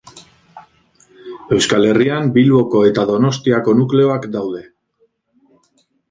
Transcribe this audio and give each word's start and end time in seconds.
Euskal 1.57 1.83
Herrian 1.89 2.31
Bilboko 2.37 2.81
eta 2.91 3.03
Donostiako 3.09 3.75
nukleoak 3.81 4.25
daude. 4.37 4.63